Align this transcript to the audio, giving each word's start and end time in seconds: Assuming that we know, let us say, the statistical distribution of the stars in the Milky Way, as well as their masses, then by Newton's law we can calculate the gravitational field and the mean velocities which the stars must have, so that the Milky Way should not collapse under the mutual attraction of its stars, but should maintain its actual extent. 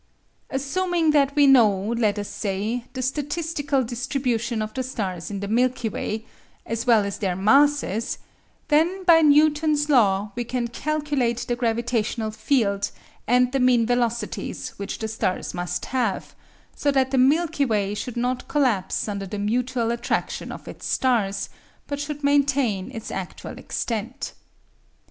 Assuming 0.49 1.11
that 1.11 1.35
we 1.35 1.45
know, 1.45 1.93
let 1.95 2.17
us 2.17 2.27
say, 2.27 2.85
the 2.93 3.03
statistical 3.03 3.83
distribution 3.83 4.59
of 4.63 4.73
the 4.73 4.81
stars 4.81 5.29
in 5.29 5.41
the 5.41 5.47
Milky 5.47 5.89
Way, 5.89 6.25
as 6.65 6.87
well 6.87 7.05
as 7.05 7.19
their 7.19 7.35
masses, 7.35 8.17
then 8.69 9.03
by 9.03 9.21
Newton's 9.21 9.89
law 9.89 10.31
we 10.35 10.43
can 10.43 10.69
calculate 10.69 11.45
the 11.47 11.55
gravitational 11.55 12.31
field 12.31 12.89
and 13.27 13.51
the 13.51 13.59
mean 13.59 13.85
velocities 13.85 14.69
which 14.77 14.97
the 14.97 15.07
stars 15.07 15.53
must 15.53 15.85
have, 15.93 16.33
so 16.75 16.89
that 16.89 17.11
the 17.11 17.19
Milky 17.19 17.63
Way 17.65 17.93
should 17.93 18.17
not 18.17 18.47
collapse 18.47 19.07
under 19.07 19.27
the 19.27 19.37
mutual 19.37 19.91
attraction 19.91 20.51
of 20.51 20.67
its 20.67 20.87
stars, 20.87 21.47
but 21.85 21.99
should 21.99 22.23
maintain 22.23 22.89
its 22.89 23.11
actual 23.11 23.59
extent. 23.59 24.33